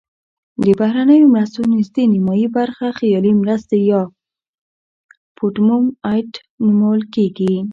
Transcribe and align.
د 0.63 0.65
بهرنیو 0.79 1.31
مرستو 1.33 1.61
نزدې 1.73 2.03
نیمایي 2.13 2.47
برخه 2.57 2.87
خیالي 2.99 3.31
مرستې 3.41 3.77
یا 3.91 4.01
phantom 5.37 5.83
aid 6.13 6.31
نومول 6.65 7.01
کیږي. 7.13 7.53